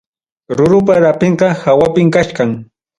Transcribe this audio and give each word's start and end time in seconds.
Rurupa 0.57 0.97
rapinqa 1.05 1.53
hawapim 1.63 2.07
kachkan. 2.15 2.61